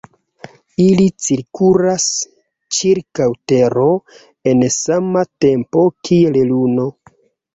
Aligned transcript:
Ili 0.83 1.03
cirkulas 1.25 2.05
ĉirkaŭ 2.77 3.27
Tero 3.53 3.85
en 4.53 4.65
sama 4.77 5.23
tempo 5.45 5.83
kiel 6.09 6.41
Luno. 6.53 6.87